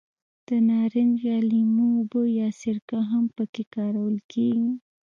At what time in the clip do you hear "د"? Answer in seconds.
0.47-0.49